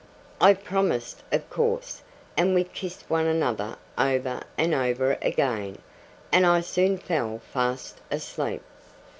I 0.41 0.55
promised, 0.55 1.21
of 1.31 1.47
course; 1.51 2.01
and 2.35 2.55
we 2.55 2.63
kissed 2.63 3.07
one 3.07 3.27
another 3.27 3.75
over 3.99 4.41
and 4.57 4.73
over 4.73 5.15
again, 5.21 5.77
and 6.31 6.43
I 6.43 6.61
soon 6.61 6.97
fell 6.97 7.37
fast 7.53 8.01
asleep. 8.09 8.63